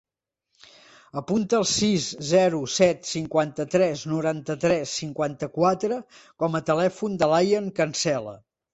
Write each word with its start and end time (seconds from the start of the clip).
Apunta 1.21 1.59
el 1.63 1.67
sis, 1.71 2.07
zero, 2.31 2.63
set, 2.77 3.05
cinquanta-tres, 3.11 4.07
noranta-tres, 4.15 4.97
cinquanta-quatre 5.05 6.03
com 6.25 6.63
a 6.63 6.67
telèfon 6.75 7.23
de 7.25 7.35
l'Ian 7.37 7.75
Cancela. 7.83 8.41